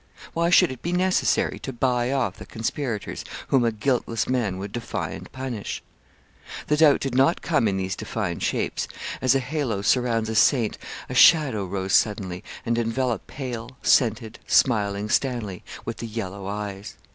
[0.33, 4.71] Why should it be necessary to buy off the conspirators whom a guiltless man would
[4.71, 5.83] defy and punish?
[6.65, 8.87] The doubt did not come in these defined shapes.
[9.21, 15.07] As a halo surrounds a saint, a shadow rose suddenly, and enveloped pale, scented, smiling
[15.07, 16.95] Stanley, with the yellow eyes.